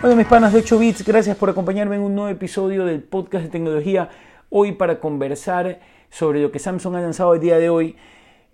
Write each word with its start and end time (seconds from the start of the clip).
Hola 0.00 0.14
mis 0.14 0.28
panas 0.28 0.52
de 0.52 0.60
8 0.60 0.78
bits, 0.78 1.04
gracias 1.04 1.36
por 1.36 1.50
acompañarme 1.50 1.96
en 1.96 2.02
un 2.02 2.14
nuevo 2.14 2.30
episodio 2.30 2.84
del 2.84 3.02
podcast 3.02 3.46
de 3.46 3.50
tecnología. 3.50 4.08
Hoy 4.48 4.70
para 4.70 5.00
conversar 5.00 5.80
sobre 6.08 6.40
lo 6.40 6.52
que 6.52 6.60
Samsung 6.60 6.94
ha 6.94 7.00
lanzado 7.00 7.34
el 7.34 7.40
día 7.40 7.58
de 7.58 7.68
hoy. 7.68 7.96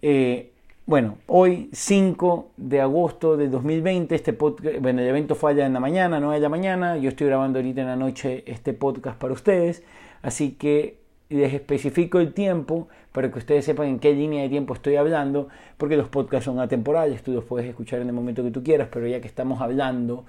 Eh, 0.00 0.53
bueno, 0.86 1.18
hoy 1.27 1.68
5 1.71 2.53
de 2.57 2.80
agosto 2.80 3.36
de 3.36 3.49
2020, 3.49 4.14
este 4.14 4.32
podcast, 4.32 4.79
bueno, 4.80 5.03
el 5.03 5.07
evento 5.07 5.35
fue 5.35 5.50
allá 5.50 5.67
en 5.67 5.75
la 5.75 5.80
mañana, 5.80 6.18
no 6.18 6.30
de 6.30 6.41
la 6.41 6.49
mañana, 6.49 6.96
yo 6.96 7.11
estoy 7.11 7.27
grabando 7.27 7.58
ahorita 7.58 7.82
en 7.82 7.89
la 7.89 7.96
noche 7.96 8.43
este 8.46 8.72
podcast 8.72 9.18
para 9.18 9.35
ustedes, 9.35 9.82
así 10.22 10.53
que 10.53 10.96
les 11.29 11.53
especifico 11.53 12.21
el 12.21 12.32
tiempo 12.32 12.89
para 13.13 13.31
que 13.31 13.39
ustedes 13.39 13.67
sepan 13.67 13.89
en 13.89 13.99
qué 13.99 14.14
línea 14.14 14.43
de 14.45 14.49
tiempo 14.49 14.72
estoy 14.72 14.96
hablando, 14.96 15.49
porque 15.76 15.99
los 15.99 16.08
podcasts 16.08 16.46
son 16.46 16.58
atemporales, 16.58 17.22
tú 17.22 17.32
los 17.32 17.45
puedes 17.45 17.68
escuchar 17.68 18.00
en 18.00 18.07
el 18.07 18.14
momento 18.14 18.43
que 18.43 18.50
tú 18.50 18.64
quieras, 18.64 18.89
pero 18.90 19.07
ya 19.07 19.21
que 19.21 19.29
estamos 19.29 19.61
hablando 19.61 20.25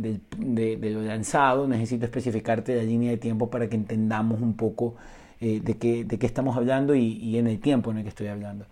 de, 0.00 0.90
lo 0.90 1.02
lanzado, 1.02 1.66
necesito 1.66 2.04
especificarte 2.04 2.76
la 2.76 2.82
línea 2.82 3.10
de 3.10 3.16
tiempo 3.16 3.50
para 3.50 3.68
que 3.68 3.76
entendamos 3.76 4.40
un 4.40 4.54
poco 4.54 4.94
eh, 5.40 5.60
de, 5.62 5.76
qué, 5.76 6.04
de, 6.04 6.18
qué, 6.18 6.26
estamos 6.26 6.56
hablando 6.56 6.94
y, 6.94 7.36
en 7.36 7.46
el 7.46 7.60
tiempo 7.60 7.90
en 7.90 7.98
el 7.98 8.02
que 8.02 8.08
estoy 8.10 8.28
hablando. 8.28 8.66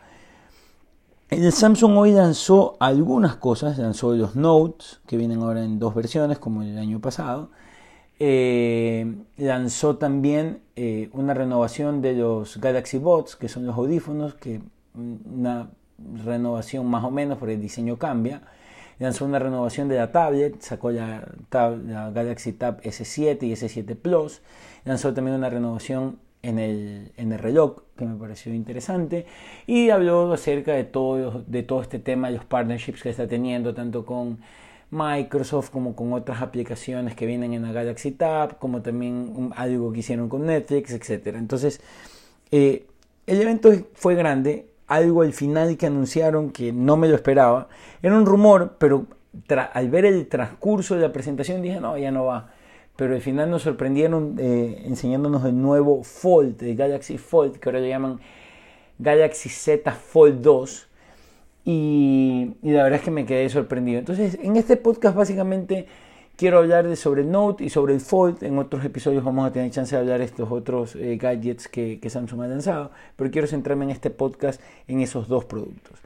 El 1.30 1.52
Samsung 1.52 1.96
hoy 1.96 2.12
lanzó 2.12 2.76
algunas 2.80 3.36
cosas, 3.36 3.78
lanzó 3.78 4.14
los 4.14 4.34
Notes, 4.34 5.00
que 5.06 5.16
vienen 5.16 5.40
ahora 5.40 5.62
en 5.62 5.78
dos 5.78 5.94
versiones, 5.94 6.38
como 6.38 6.62
el 6.62 6.78
año 6.78 7.00
pasado. 7.00 7.50
Eh, 8.18 9.14
lanzó 9.36 9.96
también 9.96 10.60
eh, 10.74 11.10
una 11.12 11.34
renovación 11.34 12.00
de 12.00 12.14
los 12.14 12.58
Galaxy 12.58 12.98
Bots, 12.98 13.36
que 13.36 13.48
son 13.48 13.66
los 13.66 13.76
audífonos, 13.76 14.34
que 14.34 14.60
una 14.94 15.70
renovación 16.24 16.86
más 16.86 17.04
o 17.04 17.10
menos, 17.10 17.38
porque 17.38 17.54
el 17.54 17.60
diseño 17.60 17.98
cambia 17.98 18.42
lanzó 18.98 19.24
una 19.24 19.38
renovación 19.38 19.88
de 19.88 19.96
la 19.96 20.12
tablet, 20.12 20.60
sacó 20.60 20.90
la, 20.90 21.28
Galaxy 21.50 22.52
Tab 22.52 22.80
S7 22.82 23.42
y 23.42 23.52
S7 23.52 23.96
Plus, 23.96 24.40
lanzó 24.84 25.14
también 25.14 25.36
una 25.36 25.50
renovación 25.50 26.18
en 26.42 26.58
el, 26.58 27.12
en 27.16 27.32
el 27.32 27.38
reloj 27.38 27.82
que 27.96 28.04
me 28.04 28.16
pareció 28.16 28.54
interesante 28.54 29.26
y 29.66 29.90
habló 29.90 30.32
acerca 30.32 30.72
de 30.72 30.84
todo, 30.84 31.44
de 31.46 31.62
todo 31.62 31.82
este 31.82 31.98
tema, 31.98 32.28
de 32.28 32.36
los 32.36 32.44
partnerships 32.44 33.02
que 33.02 33.10
está 33.10 33.26
teniendo 33.26 33.74
tanto 33.74 34.06
con 34.06 34.38
Microsoft 34.90 35.70
como 35.70 35.94
con 35.94 36.12
otras 36.12 36.40
aplicaciones 36.40 37.14
que 37.14 37.26
vienen 37.26 37.52
en 37.52 37.62
la 37.62 37.72
Galaxy 37.72 38.12
Tab, 38.12 38.58
como 38.58 38.82
también 38.82 39.50
algo 39.56 39.92
que 39.92 40.00
hicieron 40.00 40.28
con 40.28 40.46
Netflix, 40.46 40.92
etc. 40.92 41.34
Entonces, 41.36 41.80
eh, 42.50 42.86
el 43.26 43.42
evento 43.42 43.70
fue 43.94 44.14
grande, 44.14 44.66
algo 44.88 45.22
al 45.22 45.32
final 45.32 45.76
que 45.76 45.86
anunciaron 45.86 46.50
que 46.50 46.72
no 46.72 46.96
me 46.96 47.08
lo 47.08 47.14
esperaba. 47.14 47.68
Era 48.02 48.16
un 48.16 48.26
rumor, 48.26 48.76
pero 48.78 49.06
al 49.72 49.90
ver 49.90 50.06
el 50.06 50.26
transcurso 50.26 50.96
de 50.96 51.02
la 51.02 51.12
presentación 51.12 51.62
dije, 51.62 51.80
no, 51.80 51.96
ya 51.96 52.10
no 52.10 52.24
va. 52.24 52.50
Pero 52.96 53.14
al 53.14 53.20
final 53.20 53.50
nos 53.50 53.62
sorprendieron 53.62 54.36
eh, 54.38 54.82
enseñándonos 54.86 55.44
el 55.44 55.60
nuevo 55.60 56.02
Fold, 56.02 56.60
el 56.62 56.74
Galaxy 56.74 57.18
Fold, 57.18 57.58
que 57.58 57.68
ahora 57.68 57.80
le 57.80 57.88
llaman 57.88 58.18
Galaxy 58.98 59.50
Z 59.50 59.92
Fold 59.92 60.40
2. 60.40 60.88
Y, 61.64 62.56
y 62.62 62.70
la 62.72 62.84
verdad 62.84 62.98
es 62.98 63.04
que 63.04 63.10
me 63.10 63.26
quedé 63.26 63.48
sorprendido. 63.50 63.98
Entonces, 63.98 64.38
en 64.42 64.56
este 64.56 64.76
podcast 64.76 65.14
básicamente 65.14 65.86
quiero 66.38 66.58
hablar 66.58 66.86
de 66.86 66.94
sobre 66.94 67.22
el 67.22 67.30
Note 67.32 67.64
y 67.64 67.68
sobre 67.68 67.92
el 67.92 68.00
Fold. 68.00 68.44
En 68.44 68.58
otros 68.58 68.84
episodios 68.84 69.24
vamos 69.24 69.46
a 69.46 69.52
tener 69.52 69.70
chance 69.72 69.94
de 69.94 70.00
hablar 70.00 70.20
de 70.20 70.24
estos 70.24 70.50
otros 70.50 70.94
eh, 70.94 71.18
gadgets 71.20 71.66
que, 71.66 72.00
Samsung 72.08 72.42
ha 72.42 72.46
lanzado, 72.46 72.92
pero 73.16 73.30
quiero 73.30 73.48
centrarme 73.48 73.84
en 73.84 73.90
este 73.90 74.08
podcast 74.08 74.60
en 74.86 75.00
esos 75.00 75.28
dos 75.28 75.44
productos. 75.44 75.98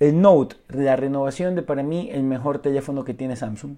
El 0.00 0.20
Note, 0.20 0.56
la 0.68 0.96
renovación 0.96 1.54
de 1.54 1.62
para 1.62 1.82
mí 1.82 2.10
el 2.12 2.24
mejor 2.24 2.58
teléfono 2.58 3.04
que 3.04 3.14
tiene 3.14 3.36
Samsung. 3.36 3.76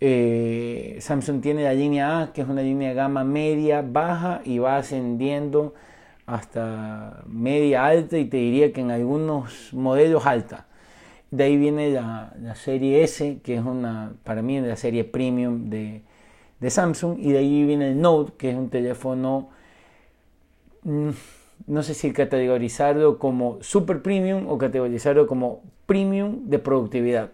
Eh, 0.00 0.96
Samsung 1.00 1.42
tiene 1.42 1.64
la 1.64 1.74
línea 1.74 2.20
A, 2.20 2.32
que 2.32 2.40
es 2.40 2.48
una 2.48 2.62
línea 2.62 2.88
de 2.88 2.94
gama 2.94 3.22
media, 3.22 3.84
baja 3.86 4.40
y 4.44 4.58
va 4.58 4.78
ascendiendo 4.78 5.74
hasta 6.24 7.22
media 7.26 7.84
alta 7.84 8.16
y 8.16 8.24
te 8.24 8.38
diría 8.38 8.72
que 8.72 8.80
en 8.80 8.90
algunos 8.90 9.74
modelos 9.74 10.24
alta. 10.24 10.66
De 11.30 11.44
ahí 11.44 11.56
viene 11.56 11.90
la, 11.90 12.54
serie 12.56 13.04
S, 13.04 13.38
que 13.42 13.54
es 13.54 13.64
una, 13.64 14.14
para 14.24 14.42
mí, 14.42 14.60
la 14.60 14.76
serie 14.76 15.04
premium 15.04 15.70
de, 15.70 16.02
Samsung. 16.68 17.18
Y 17.20 17.32
de 17.32 17.38
ahí 17.38 17.64
viene 17.64 17.90
el 17.90 18.00
Note, 18.00 18.32
que 18.36 18.50
es 18.50 18.56
un 18.56 18.68
teléfono, 18.68 19.50
mm, 20.82 21.10
no 21.66 21.82
sé 21.82 21.94
si 21.94 22.12
categorizarlo 22.12 23.18
como 23.18 23.58
super 23.62 24.02
premium 24.02 24.48
o 24.48 24.58
categorizarlo 24.58 25.26
como 25.26 25.62
premium 25.86 26.48
de 26.48 26.58
productividad, 26.58 27.30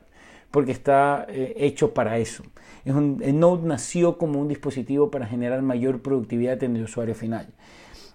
porque 0.51 0.73
está 0.73 1.27
eh, 1.29 1.55
hecho 1.57 1.95
para 1.95 2.19
eso. 2.19 2.43
Es 2.85 2.95
el 2.95 3.39
Note 3.41 3.67
nació 3.67 4.19
como 4.19 4.41
un 4.41 4.49
dispositivo 4.49 5.11
para 5.11 5.27
generar 5.27 5.63
mayor 5.63 6.03
productividad 6.03 6.63
en 6.63 6.77
el 6.77 6.85
usuario 6.85 7.15
final. 7.15 7.49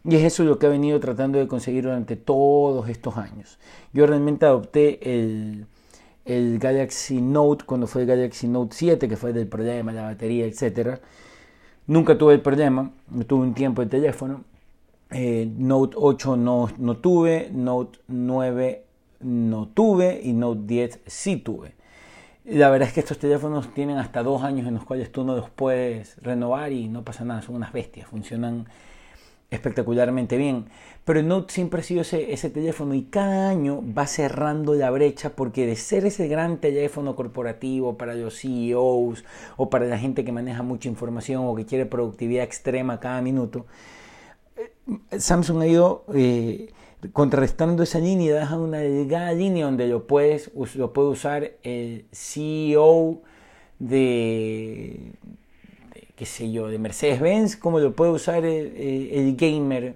Y 0.04 0.16
es 0.16 0.24
eso 0.24 0.44
lo 0.44 0.58
que 0.58 0.66
he 0.66 0.70
venido 0.70 1.00
tratando 1.00 1.38
de 1.38 1.48
conseguir 1.48 1.84
durante 1.84 2.16
todos 2.16 2.90
estos 2.90 3.18
años. 3.18 3.60
Yo 3.94 4.08
realmente 4.08 4.46
adopté 4.46 5.00
el, 5.14 5.68
el 6.26 6.58
Galaxy 6.58 7.22
Note 7.22 7.66
cuando 7.66 7.88
fue 7.88 8.02
el 8.02 8.08
Galaxy 8.08 8.48
Note 8.48 8.76
7, 8.76 9.08
que 9.08 9.16
fue 9.16 9.32
del 9.32 9.48
problema, 9.48 9.92
la 9.92 10.04
batería, 10.04 10.46
etc. 10.46 11.00
Nunca 11.88 12.18
tuve 12.18 12.34
el 12.34 12.42
problema, 12.42 12.92
tuve 13.28 13.44
un 13.44 13.54
tiempo 13.54 13.82
el 13.82 13.90
teléfono. 13.90 14.44
Eh, 15.12 15.48
Note 15.58 15.96
8 16.00 16.36
no, 16.36 16.70
no 16.78 16.98
tuve, 16.98 17.50
Note 17.52 18.00
9 18.08 18.86
no 19.20 19.68
tuve 19.68 20.22
y 20.24 20.34
Note 20.34 20.62
10 20.66 21.00
sí 21.06 21.38
tuve. 21.38 21.74
La 22.46 22.72
verdad 22.72 22.88
es 22.88 22.94
que 22.94 23.02
estos 23.02 23.20
teléfonos 23.20 23.72
tienen 23.74 23.98
hasta 23.98 24.24
dos 24.24 24.42
años 24.42 24.68
en 24.68 24.74
los 24.74 24.84
cuales 24.84 25.12
tú 25.12 25.24
no 25.24 25.36
los 25.36 25.52
puedes 25.52 26.18
renovar 26.24 26.72
y 26.72 26.88
no 26.88 27.04
pasa 27.04 27.24
nada, 27.24 27.44
son 27.44 27.56
unas 27.56 27.72
bestias, 27.72 28.08
funcionan 28.08 28.66
espectacularmente 29.52 30.38
bien. 30.38 30.66
Pero 31.04 31.20
el 31.20 31.28
Note 31.28 31.54
siempre 31.54 31.82
ha 31.82 31.84
sido 31.84 32.02
ese, 32.02 32.50
teléfono 32.50 32.96
y 32.96 33.04
cada 33.04 33.50
año 33.50 33.84
va 33.96 34.08
cerrando 34.08 34.74
la 34.74 34.90
brecha 34.90 35.36
porque 35.36 35.66
de 35.66 35.76
ser 35.76 36.06
ese 36.06 36.28
gran 36.28 36.58
teléfono 36.58 37.16
corporativo 37.16 37.98
para 37.98 38.16
los 38.16 38.40
CEOs 38.40 39.26
o 39.58 39.70
para 39.70 39.86
la 39.86 40.00
gente 40.00 40.24
que 40.24 40.32
maneja 40.32 40.64
mucha 40.64 40.88
información 40.88 41.44
o 41.46 41.56
que 41.56 41.66
quiere 41.66 41.86
productividad 41.86 42.46
extrema 42.46 43.00
cada 43.00 43.22
minuto, 43.22 43.66
eh, 44.56 45.20
Samsung 45.20 45.62
ha 45.62 45.68
ido 45.68 46.06
eh, 46.14 46.72
contrarrestando 47.12 47.84
esa 47.84 48.00
línea 48.00 48.28
y 48.28 48.30
deja 48.30 48.58
una 48.58 48.78
delgada 48.78 49.34
línea 49.34 49.66
donde 49.66 49.88
lo, 49.88 50.08
puedes, 50.08 50.52
lo 50.76 50.94
puede 50.94 51.10
usar 51.10 51.52
el 51.64 52.06
CEO 52.14 53.22
de, 53.80 55.14
qué 56.22 56.28
sé 56.28 56.52
yo, 56.52 56.68
de 56.68 56.78
Mercedes-Benz, 56.78 57.58
como 57.58 57.80
lo 57.80 57.96
puede 57.96 58.12
usar 58.12 58.46
el, 58.46 59.36
gamer 59.38 59.96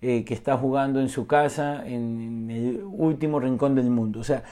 eh, 0.00 0.24
que 0.24 0.34
está 0.34 0.56
jugando 0.56 0.98
en 0.98 1.08
su 1.08 1.28
casa 1.28 1.86
en, 1.86 2.50
el 2.50 2.82
último 2.82 3.38
rincón 3.38 3.76
del 3.76 3.88
mundo. 3.88 4.18
O 4.18 4.24
sea, 4.24 4.42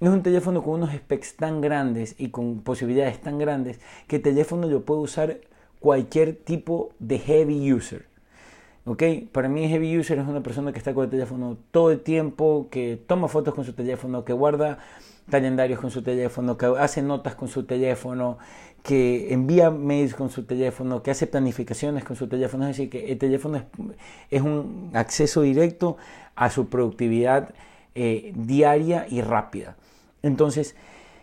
es 0.00 0.08
un 0.08 0.24
teléfono 0.24 0.64
con 0.64 0.82
unos 0.82 0.92
specs 0.92 1.36
tan 1.36 1.60
grandes 1.60 2.16
y 2.18 2.30
con 2.30 2.62
posibilidades 2.62 3.20
tan 3.20 3.38
grandes 3.38 3.78
que 4.08 4.16
el 4.16 4.22
teléfono 4.22 4.66
lo 4.66 4.84
puede 4.84 5.02
usar 5.02 5.38
cualquier 5.78 6.34
tipo 6.34 6.90
de 6.98 7.20
heavy 7.20 7.72
user. 7.72 8.06
¿ok? 8.86 9.04
Para 9.30 9.48
mí 9.48 9.68
heavy 9.68 9.96
user 9.96 10.18
es 10.18 10.26
una 10.26 10.42
persona 10.42 10.72
que 10.72 10.78
está 10.78 10.92
con 10.94 11.04
el 11.04 11.10
teléfono 11.10 11.58
todo 11.70 11.92
el 11.92 12.00
tiempo, 12.00 12.66
que 12.72 13.00
toma 13.06 13.28
fotos 13.28 13.54
con 13.54 13.64
su 13.64 13.72
teléfono, 13.72 14.24
que 14.24 14.32
guarda 14.32 14.80
calendarios 15.30 15.80
con 15.80 15.90
su 15.90 16.02
teléfono, 16.02 16.56
que 16.56 16.66
hace 16.66 17.02
notas 17.02 17.34
con 17.34 17.48
su 17.48 17.64
teléfono, 17.64 18.38
que 18.82 19.32
envía 19.32 19.70
mails 19.70 20.14
con 20.14 20.30
su 20.30 20.44
teléfono, 20.44 21.02
que 21.02 21.10
hace 21.10 21.26
planificaciones 21.26 22.04
con 22.04 22.16
su 22.16 22.28
teléfono. 22.28 22.64
Es 22.68 22.76
decir, 22.76 22.90
que 22.90 23.10
el 23.12 23.18
teléfono 23.18 23.62
es, 24.30 24.42
un 24.42 24.90
acceso 24.94 25.42
directo 25.42 25.96
a 26.36 26.50
su 26.50 26.68
productividad 26.68 27.52
eh, 27.94 28.32
diaria 28.36 29.06
y 29.08 29.22
rápida. 29.22 29.76
Entonces, 30.22 30.76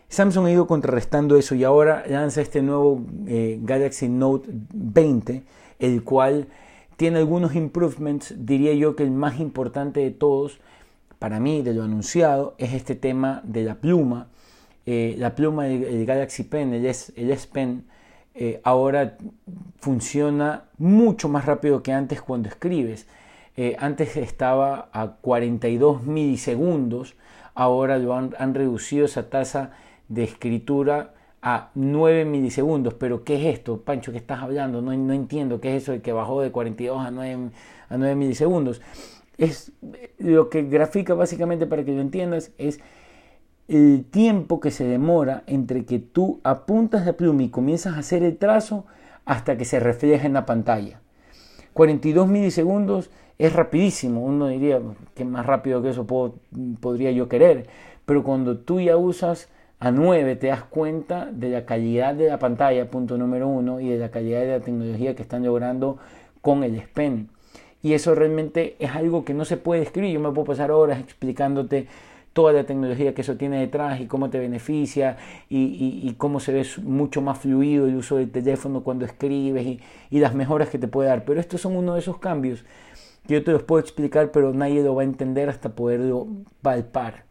Samsung 0.09 0.47
ha 0.47 0.51
ido 0.51 0.67
contrarrestando 0.67 1.37
eso 1.37 1.55
y 1.55 1.63
ahora 1.63 2.03
lanza 2.07 2.41
este 2.41 2.61
nuevo 2.61 3.01
eh, 3.27 3.59
Galaxy 3.61 4.09
Note 4.09 4.49
20, 4.51 5.43
el 5.79 6.03
cual 6.03 6.47
tiene 6.97 7.17
algunos 7.17 7.55
improvements, 7.55 8.33
diría 8.37 8.73
yo 8.73 8.95
que 8.95 9.03
el 9.03 9.11
más 9.11 9.39
importante 9.39 10.01
de 10.01 10.11
todos 10.11 10.59
para 11.23 11.39
mí, 11.39 11.61
de 11.61 11.73
lo 11.73 11.83
anunciado, 11.83 12.53
es 12.57 12.73
este 12.73 12.95
tema 12.95 13.39
de 13.45 13.63
la 13.63 13.75
pluma. 13.75 14.27
Eh, 14.85 15.15
la 15.17 15.35
pluma 15.35 15.63
del, 15.63 16.05
Galaxy 16.05 16.43
Pen, 16.43 16.73
el 16.73 16.85
S, 16.85 17.13
el 17.15 17.33
Pen, 17.49 17.85
eh, 18.35 18.59
ahora 18.65 19.15
funciona 19.79 20.65
mucho 20.77 21.29
más 21.29 21.45
rápido 21.45 21.81
que 21.81 21.93
antes 21.93 22.21
cuando 22.21 22.49
escribes. 22.49 23.07
Eh, 23.55 23.77
antes 23.79 24.17
estaba 24.17 24.89
a 24.91 25.13
42 25.21 26.03
milisegundos, 26.03 27.15
ahora 27.53 27.99
lo 27.99 28.15
han, 28.15 28.53
reducido 28.53 29.05
esa 29.05 29.29
tasa 29.29 29.71
de 30.09 30.25
escritura 30.25 31.13
a 31.41 31.69
9 31.73 32.25
milisegundos. 32.25 32.95
Pero 32.95 33.23
¿qué 33.23 33.35
es 33.35 33.59
esto, 33.59 33.79
Pancho? 33.79 34.11
¿Qué 34.11 34.17
estás 34.17 34.41
hablando? 34.41 34.81
No, 34.81 34.93
no 34.93 35.13
entiendo 35.13 35.61
qué 35.61 35.77
es 35.77 35.83
eso 35.83 35.93
de 35.93 36.01
que 36.01 36.11
bajó 36.11 36.41
de 36.41 36.51
42 36.51 36.99
a 36.99 37.11
9, 37.11 37.49
a 37.87 37.95
9 37.95 38.15
milisegundos 38.15 38.81
es 39.37 39.71
lo 40.19 40.49
que 40.49 40.63
grafica 40.63 41.13
básicamente 41.13 41.65
para 41.65 41.83
que 41.83 41.93
lo 41.93 42.01
entiendas 42.01 42.51
es 42.57 42.79
el 43.67 44.05
tiempo 44.05 44.59
que 44.59 44.71
se 44.71 44.85
demora 44.85 45.43
entre 45.47 45.85
que 45.85 45.99
tú 45.99 46.39
apuntas 46.43 47.05
la 47.05 47.13
pluma 47.13 47.43
y 47.43 47.49
comienzas 47.49 47.95
a 47.95 47.99
hacer 47.99 48.23
el 48.23 48.37
trazo 48.37 48.85
hasta 49.25 49.57
que 49.57 49.65
se 49.65 49.79
refleja 49.79 50.27
en 50.27 50.33
la 50.33 50.45
pantalla. 50.45 50.99
42 51.73 52.27
milisegundos 52.27 53.09
es 53.39 53.53
rapidísimo, 53.53 54.23
uno 54.23 54.47
diría 54.47 54.79
que 55.15 55.25
más 55.25 55.45
rápido 55.45 55.81
que 55.81 55.89
eso 55.89 56.05
podría 56.05 57.11
yo 57.11 57.27
querer, 57.27 57.67
pero 58.05 58.23
cuando 58.23 58.59
tú 58.59 58.79
ya 58.79 58.95
usas 58.97 59.49
a 59.79 59.91
9 59.91 60.35
te 60.35 60.47
das 60.47 60.63
cuenta 60.63 61.29
de 61.31 61.49
la 61.49 61.65
calidad 61.65 62.13
de 62.15 62.29
la 62.29 62.37
pantalla, 62.39 62.89
punto 62.89 63.17
número 63.17 63.47
uno, 63.47 63.79
y 63.79 63.89
de 63.89 63.97
la 63.97 64.11
calidad 64.11 64.41
de 64.41 64.59
la 64.59 64.59
tecnología 64.59 65.15
que 65.15 65.23
están 65.23 65.43
logrando 65.43 65.97
con 66.41 66.63
el 66.63 66.75
S 66.75 66.87
Pen. 66.93 67.29
Y 67.83 67.93
eso 67.93 68.15
realmente 68.15 68.75
es 68.79 68.91
algo 68.91 69.25
que 69.25 69.33
no 69.33 69.45
se 69.45 69.57
puede 69.57 69.83
escribir. 69.83 70.13
Yo 70.13 70.19
me 70.21 70.31
puedo 70.31 70.45
pasar 70.45 70.71
horas 70.71 70.99
explicándote 70.99 71.87
toda 72.31 72.51
la 72.51 72.63
tecnología 72.63 73.13
que 73.13 73.21
eso 73.21 73.35
tiene 73.35 73.59
detrás 73.59 73.99
y 73.99 74.07
cómo 74.07 74.29
te 74.29 74.39
beneficia 74.39 75.17
y, 75.49 76.15
cómo 76.17 76.39
se 76.39 76.51
ve 76.51 76.65
mucho 76.81 77.21
más 77.21 77.37
fluido 77.37 77.85
el 77.85 77.95
uso 77.95 78.17
del 78.17 78.31
teléfono 78.31 78.83
cuando 78.83 79.05
escribes 79.05 79.65
y, 79.65 79.79
y, 80.09 80.19
las 80.19 80.33
mejoras 80.33 80.69
que 80.69 80.79
te 80.79 80.87
puede 80.87 81.09
dar. 81.09 81.25
Pero 81.25 81.39
estos 81.39 81.61
son 81.61 81.75
uno 81.75 81.93
de 81.93 81.99
esos 81.99 82.17
cambios 82.17 82.65
que 83.27 83.35
yo 83.35 83.43
te 83.43 83.51
los 83.51 83.63
puedo 83.63 83.81
explicar, 83.81 84.31
pero 84.31 84.53
nadie 84.53 84.81
lo 84.81 84.95
va 84.95 85.03
a 85.03 85.05
entender 85.05 85.49
hasta 85.49 85.69
poderlo 85.69 86.27
palpar. 86.61 87.25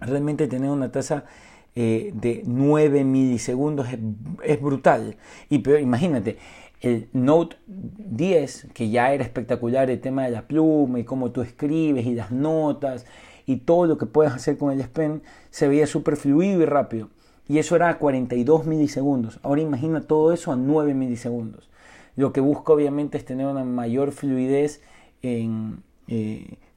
Realmente 0.00 0.48
tener 0.48 0.70
una 0.70 0.90
tasa 0.90 1.24
eh, 1.74 2.10
de 2.14 2.42
9 2.46 3.04
milisegundos 3.04 3.88
es, 3.92 3.98
es 4.44 4.60
brutal. 4.60 5.16
Y 5.48 5.58
pero 5.58 5.78
imagínate, 5.78 6.38
el 6.82 7.08
Note 7.12 7.56
10, 7.66 8.68
que 8.74 8.90
ya 8.90 9.12
era 9.12 9.22
espectacular 9.22 9.88
el 9.88 10.00
tema 10.00 10.24
de 10.24 10.32
la 10.32 10.48
pluma 10.48 10.98
y 10.98 11.04
cómo 11.04 11.30
tú 11.30 11.40
escribes 11.40 12.04
y 12.06 12.14
las 12.14 12.32
notas 12.32 13.06
y 13.46 13.58
todo 13.58 13.86
lo 13.86 13.98
que 13.98 14.06
puedes 14.06 14.32
hacer 14.32 14.58
con 14.58 14.72
el 14.72 14.80
S 14.80 14.88
Pen 14.88 15.22
se 15.50 15.68
veía 15.68 15.86
súper 15.86 16.16
fluido 16.16 16.60
y 16.60 16.66
rápido. 16.66 17.08
Y 17.48 17.58
eso 17.58 17.76
era 17.76 17.88
a 17.88 17.98
42 17.98 18.66
milisegundos. 18.66 19.38
Ahora 19.42 19.60
imagina 19.60 20.00
todo 20.02 20.32
eso 20.32 20.52
a 20.52 20.56
9 20.56 20.94
milisegundos. 20.94 21.70
Lo 22.16 22.32
que 22.32 22.40
busca 22.40 22.72
obviamente 22.72 23.16
es 23.16 23.24
tener 23.24 23.46
una 23.46 23.64
mayor 23.64 24.12
fluidez 24.12 24.82
eh, 25.22 25.48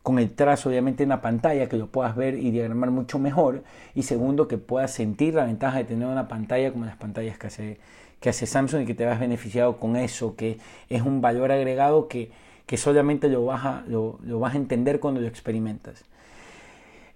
con 0.04 0.20
el 0.20 0.36
trazo 0.36 0.70
obviamente 0.70 1.02
en 1.02 1.10
la 1.10 1.22
pantalla, 1.22 1.68
que 1.68 1.78
lo 1.78 1.88
puedas 1.88 2.16
ver 2.16 2.36
y 2.36 2.52
diagramar 2.52 2.92
mucho 2.92 3.18
mejor. 3.18 3.64
Y 3.96 4.04
segundo, 4.04 4.48
que 4.48 4.60
puedas 4.60 4.92
sentir 4.92 5.34
la 5.34 5.46
ventaja 5.46 5.80
de 5.80 5.84
tener 5.86 6.08
una 6.08 6.28
pantalla 6.28 6.72
como 6.72 6.86
las 6.86 6.96
pantallas 6.96 7.40
que 7.40 7.48
hace, 7.48 7.80
que 8.20 8.30
hace 8.30 8.46
Samsung 8.46 8.82
y 8.82 8.86
que 8.86 8.94
te 8.94 9.06
vas 9.06 9.20
beneficiado 9.20 9.78
con 9.78 9.96
eso, 9.96 10.36
que 10.36 10.58
es 10.90 11.02
un 11.02 11.22
valor 11.22 11.52
agregado 11.52 12.08
que, 12.08 12.32
que 12.66 12.78
solamente 12.78 13.30
lo 13.30 13.46
vas, 13.46 13.66
a, 13.66 13.84
lo, 13.88 14.20
lo 14.24 14.40
vas 14.40 14.56
a 14.56 14.58
entender 14.58 15.00
cuando 15.00 15.22
lo 15.22 15.28
experimentas. 15.28 16.06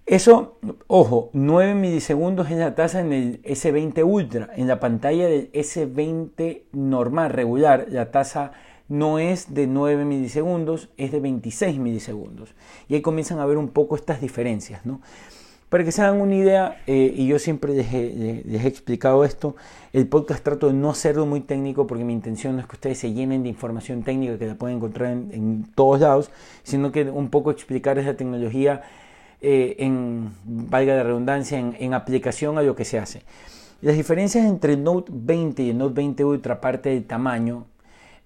Eso, 0.06 0.58
ojo, 0.88 1.30
9 1.34 1.74
milisegundos 1.74 2.50
es 2.50 2.58
la 2.58 2.74
tasa 2.74 3.00
en 3.00 3.12
el 3.12 3.42
S20 3.42 4.04
Ultra. 4.04 4.50
En 4.56 4.66
la 4.66 4.80
pantalla 4.80 5.28
del 5.28 5.52
S20 5.52 6.62
normal, 6.72 7.30
regular, 7.30 7.86
la 7.90 8.10
tasa 8.10 8.50
no 8.88 9.20
es 9.20 9.54
de 9.54 9.68
9 9.68 10.04
milisegundos, 10.04 10.88
es 10.96 11.12
de 11.12 11.20
26 11.20 11.78
milisegundos. 11.78 12.54
Y 12.88 12.94
ahí 12.94 13.02
comienzan 13.02 13.38
a 13.38 13.46
ver 13.46 13.56
un 13.56 13.68
poco 13.68 13.94
estas 13.94 14.20
diferencias. 14.20 14.84
¿no? 14.84 15.00
Para 15.70 15.84
que 15.84 15.92
se 15.92 16.02
hagan 16.02 16.20
una 16.20 16.34
idea, 16.34 16.82
eh, 16.88 17.14
y 17.16 17.28
yo 17.28 17.38
siempre 17.38 17.72
les 17.72 17.94
he, 17.94 18.66
explicado 18.66 19.24
esto, 19.24 19.54
el 19.92 20.08
podcast 20.08 20.42
trato 20.42 20.66
de 20.66 20.72
no 20.72 20.90
hacerlo 20.90 21.26
muy 21.26 21.42
técnico 21.42 21.86
porque 21.86 22.02
mi 22.02 22.12
intención 22.12 22.56
no 22.56 22.60
es 22.60 22.66
que 22.66 22.74
ustedes 22.74 22.98
se 22.98 23.12
llenen 23.12 23.44
de 23.44 23.50
información 23.50 24.02
técnica 24.02 24.36
que 24.36 24.48
la 24.48 24.56
pueden 24.56 24.78
encontrar 24.78 25.12
en, 25.12 25.64
todos 25.76 26.00
lados, 26.00 26.32
sino 26.64 26.90
que 26.90 27.04
un 27.04 27.30
poco 27.30 27.52
explicar 27.52 28.00
esa 28.00 28.14
tecnología 28.14 28.82
eh, 29.42 29.76
en, 29.78 30.32
valga 30.44 30.96
la 30.96 31.04
redundancia, 31.04 31.60
en, 31.60 31.94
aplicación 31.94 32.58
a 32.58 32.62
lo 32.62 32.74
que 32.74 32.84
se 32.84 32.98
hace. 32.98 33.22
Las 33.80 33.94
diferencias 33.94 34.44
entre 34.46 34.72
el 34.72 34.82
Note 34.82 35.12
20 35.14 35.62
y 35.62 35.70
el 35.70 35.78
Note 35.78 35.94
20 35.94 36.24
Ultra, 36.24 36.54
aparte 36.54 36.88
del 36.88 37.04
tamaño, 37.04 37.66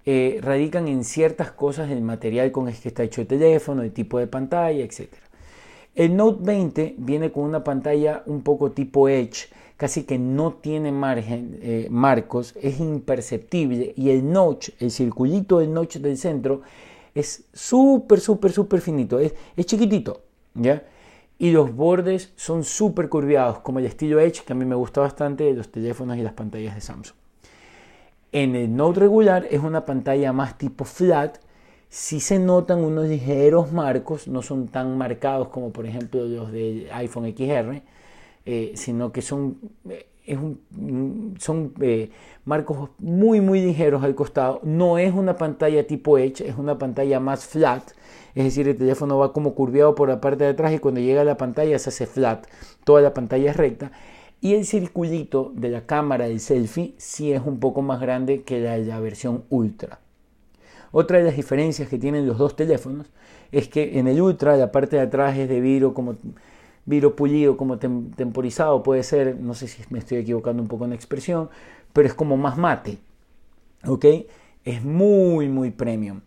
eh, 0.07 0.39
radican 0.41 0.87
en 0.87 1.03
ciertas 1.03 1.51
cosas 1.51 1.89
del 1.89 2.01
material 2.01 2.51
con 2.51 2.67
el 2.67 2.75
que 2.75 2.87
está 2.87 3.03
hecho 3.03 3.21
el 3.21 3.27
teléfono, 3.27 3.83
el 3.83 3.91
tipo 3.91 4.17
de 4.17 4.25
pantalla, 4.25 4.83
etc. 4.83 5.13
El 5.95 6.15
Note 6.17 6.43
20 6.43 6.95
viene 6.97 7.31
con 7.31 7.43
una 7.43 7.63
pantalla 7.63 8.23
un 8.25 8.41
poco 8.41 8.71
tipo 8.71 9.07
Edge, 9.07 9.47
casi 9.77 10.03
que 10.03 10.19
no 10.19 10.53
tiene 10.53 10.91
eh, 10.91 11.87
marcos, 11.89 12.53
es 12.61 12.79
imperceptible 12.79 13.93
y 13.95 14.09
el 14.09 14.29
notch, 14.29 14.69
el 14.79 14.91
circulito 14.91 15.59
del 15.59 15.73
notch 15.73 15.97
del 15.97 16.17
centro, 16.17 16.61
es 17.13 17.45
súper, 17.53 18.19
súper, 18.19 18.51
súper 18.51 18.81
finito, 18.81 19.19
es, 19.19 19.33
es 19.55 19.65
chiquitito, 19.65 20.21
¿ya? 20.53 20.83
Y 21.37 21.51
los 21.51 21.73
bordes 21.73 22.33
son 22.35 22.63
súper 22.63 23.09
curviados, 23.09 23.59
como 23.59 23.79
el 23.79 23.85
estilo 23.85 24.19
Edge, 24.19 24.43
que 24.45 24.53
a 24.53 24.55
mí 24.55 24.65
me 24.65 24.75
gusta 24.75 25.01
bastante 25.01 25.45
de 25.45 25.53
los 25.53 25.69
teléfonos 25.69 26.17
y 26.17 26.21
las 26.21 26.33
pantallas 26.33 26.75
de 26.75 26.81
Samsung. 26.81 27.15
En 28.31 28.55
el 28.55 28.75
Note 28.75 28.99
regular 28.99 29.47
es 29.49 29.61
una 29.61 29.85
pantalla 29.85 30.33
más 30.33 30.57
tipo 30.57 30.83
flat. 30.83 31.37
Si 31.89 32.19
se 32.19 32.39
notan 32.39 32.83
unos 32.83 33.07
ligeros 33.07 33.71
marcos, 33.71 34.27
no 34.27 34.41
son 34.41 34.67
tan 34.67 34.97
marcados 34.97 35.47
como 35.49 35.71
por 35.71 35.85
ejemplo 35.85 36.25
los 36.25 36.51
del 36.51 36.87
iPhone 36.91 37.33
XR, 37.35 37.81
eh, 38.45 38.73
sino 38.75 39.11
que 39.11 39.21
son, 39.21 39.57
eh, 39.89 40.07
es 40.25 40.37
un, 40.37 41.35
son 41.39 41.73
eh, 41.81 42.09
marcos 42.43 42.89
muy 42.99 43.41
muy 43.41 43.61
ligeros 43.61 44.03
al 44.03 44.15
costado. 44.15 44.59
No 44.63 44.97
es 44.97 45.13
una 45.13 45.37
pantalla 45.37 45.87
tipo 45.87 46.17
Edge, 46.17 46.41
es 46.41 46.57
una 46.57 46.77
pantalla 46.77 47.19
más 47.19 47.45
flat. 47.45 47.91
Es 48.35 48.43
decir, 48.43 48.67
el 48.67 48.77
teléfono 48.77 49.17
va 49.17 49.31
como 49.33 49.55
curviado 49.55 49.95
por 49.95 50.09
la 50.09 50.19
parte 50.21 50.43
de 50.43 50.49
atrás 50.51 50.73
y 50.73 50.79
cuando 50.79 50.99
llega 50.99 51.21
a 51.21 51.25
la 51.25 51.37
pantalla 51.37 51.79
se 51.79 51.89
hace 51.89 52.05
flat. 52.05 52.45
Toda 52.83 53.01
la 53.01 53.13
pantalla 53.13 53.51
es 53.51 53.57
recta 53.57 53.91
y 54.41 54.53
el 54.53 54.65
circulito 54.65 55.51
de 55.55 55.69
la 55.69 55.85
cámara 55.87 56.27
del 56.27 56.39
selfie 56.39 56.93
sí 56.97 57.31
es 57.31 57.41
un 57.43 57.59
poco 57.59 57.81
más 57.81 57.99
grande 57.99 58.43
que 58.43 58.59
la 58.59 58.77
de 58.77 58.85
la 58.85 58.99
versión 58.99 59.43
Ultra. 59.49 59.99
Otra 60.97 61.17
de 61.17 61.25
las 61.25 61.35
diferencias 61.35 61.89
que 61.89 61.97
tienen 61.97 62.25
los 62.25 62.37
dos 62.37 62.55
teléfonos 62.55 63.07
es 63.51 63.67
que 63.67 63.99
en 63.99 64.07
el 64.07 64.21
Ultra 64.21 64.55
la 64.55 64.71
parte 64.71 64.95
de 64.95 65.01
atrás 65.01 65.37
es 65.37 65.49
de 65.49 65.59
vidrio 65.59 65.93
como 65.93 66.15
vidrio 66.85 67.17
pulido, 67.17 67.57
como 67.57 67.77
temporizado, 67.77 68.81
puede 68.81 69.03
ser, 69.03 69.37
no 69.37 69.53
sé 69.55 69.67
si 69.67 69.83
me 69.89 69.99
estoy 69.99 70.19
equivocando 70.19 70.61
un 70.61 70.69
poco 70.69 70.85
en 70.85 70.91
la 70.91 70.95
expresión, 70.95 71.49
pero 71.91 72.07
es 72.07 72.13
como 72.13 72.37
más 72.37 72.57
mate. 72.57 72.97
¿Ok? 73.85 74.05
Es 74.63 74.85
muy, 74.85 75.49
muy 75.49 75.71
premium. 75.71 76.21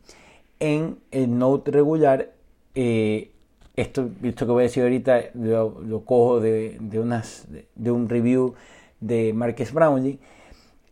En 0.61 0.99
el 1.13 1.39
Note 1.39 1.71
regular 1.71 2.31
eh, 2.75 3.31
esto, 3.75 4.11
que 4.21 4.45
voy 4.45 4.65
a 4.65 4.65
decir 4.65 4.83
ahorita 4.83 5.31
lo, 5.33 6.03
cojo 6.05 6.41
de, 6.41 6.79
unas, 6.93 7.47
de, 7.75 7.91
un 7.91 8.07
review 8.07 8.53
de 9.01 9.33
Marques 9.33 9.73
Brownlee, 9.73 10.19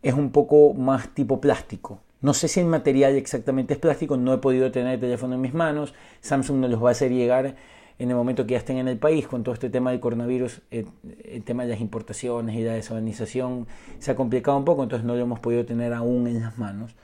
es 0.01 0.15
un 0.15 0.31
poco 0.31 0.73
más 0.73 1.13
tipo 1.13 1.39
plástico. 1.39 1.99
No 2.21 2.33
sé 2.33 2.47
si 2.47 2.59
el 2.59 2.65
material 2.65 3.15
exactamente 3.15 3.73
es 3.73 3.79
plástico, 3.79 4.17
no 4.17 4.33
he 4.33 4.37
podido 4.39 4.71
tener 4.71 4.95
el 4.95 4.99
teléfono 4.99 5.35
en 5.35 5.41
mis 5.41 5.53
manos, 5.53 5.93
Samsung 6.21 6.57
nos 6.57 6.71
los 6.71 6.83
va 6.83 6.89
a 6.89 6.91
hacer 6.91 7.11
llegar 7.11 7.55
en 7.99 8.09
el 8.09 8.15
momento 8.15 8.45
que 8.45 8.53
ya 8.53 8.59
estén 8.59 8.77
en 8.77 8.87
el 8.87 8.97
país, 8.97 9.27
con 9.27 9.43
todo 9.43 9.53
este 9.53 9.69
tema 9.69 9.91
del 9.91 9.99
coronavirus, 9.99 10.61
el, 10.71 10.87
el 11.23 11.43
tema 11.43 11.63
de 11.63 11.69
las 11.69 11.81
importaciones 11.81 12.55
y 12.55 12.63
la 12.63 12.73
desorganización 12.73 13.67
se 13.99 14.11
ha 14.11 14.15
complicado 14.15 14.57
un 14.57 14.65
poco, 14.65 14.83
entonces 14.83 15.05
no 15.05 15.15
lo 15.15 15.21
hemos 15.21 15.39
podido 15.39 15.65
tener 15.65 15.93
aún 15.93 16.27
en 16.27 16.41
las 16.41 16.57
manos 16.57 16.95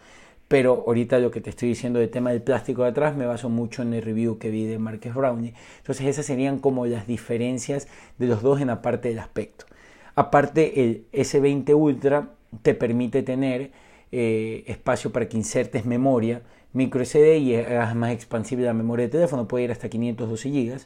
pero 0.53 0.83
ahorita 0.85 1.17
lo 1.17 1.31
que 1.31 1.41
te 1.41 1.49
estoy 1.49 1.69
diciendo 1.69 1.97
del 1.97 2.11
tema 2.11 2.29
del 2.29 2.43
plástico 2.43 2.83
de 2.83 2.89
atrás 2.89 3.15
me 3.15 3.25
baso 3.25 3.49
mucho 3.49 3.81
en 3.81 3.91
el 3.91 4.03
review 4.03 4.37
que 4.37 4.51
vi 4.51 4.65
de 4.65 4.77
Marques 4.77 5.11
Brownie. 5.11 5.55
Entonces 5.77 6.05
esas 6.05 6.27
serían 6.27 6.59
como 6.59 6.85
las 6.85 7.07
diferencias 7.07 7.87
de 8.19 8.27
los 8.27 8.43
dos 8.43 8.61
en 8.61 8.67
la 8.67 8.83
parte 8.83 9.09
del 9.09 9.17
aspecto. 9.17 9.65
Aparte 10.13 10.83
el 10.83 11.07
S20 11.11 11.73
Ultra 11.75 12.29
te 12.61 12.75
permite 12.75 13.23
tener 13.23 13.71
eh, 14.15 14.63
espacio 14.67 15.11
para 15.11 15.27
que 15.27 15.37
insertes 15.37 15.85
memoria 15.85 16.43
micro 16.73 17.03
SD 17.05 17.37
y 17.37 17.55
hagas 17.55 17.95
más 17.95 18.11
expansible 18.11 18.65
la 18.65 18.73
memoria 18.73 19.05
de 19.05 19.11
teléfono, 19.11 19.47
puede 19.47 19.65
ir 19.65 19.71
hasta 19.71 19.89
512 19.89 20.49
GB. 20.49 20.81